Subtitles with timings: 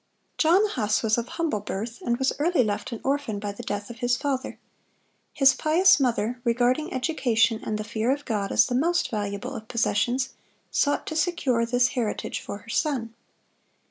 [0.39, 3.91] John Huss was of humble birth, and was early left an orphan by the death
[3.91, 4.57] of his father.
[5.31, 9.67] His pious mother, regarding education and the fear of God as the most valuable of
[9.67, 10.29] possessions,
[10.71, 13.13] sought to secure this heritage for her son.